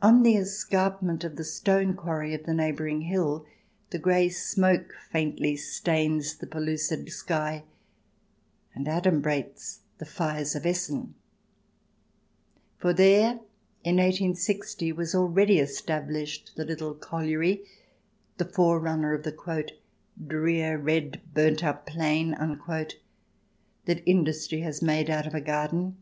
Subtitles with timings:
[0.00, 3.44] On the escarpment of the stone quarry of the neighbouring hill
[3.90, 7.62] the grey smoke faintly stains the pellucid sky
[8.74, 11.14] and adumbrates the fires of Essen.
[12.78, 13.40] For there,
[13.84, 17.62] in i860, was already established the little colliery,
[18.38, 19.36] the forerunner of the CH.
[19.36, 22.30] xm] GRAND DUKES AND GIPSIES 175" drear, red, burnt up plain,"
[23.84, 25.98] that industry has made out of a garden.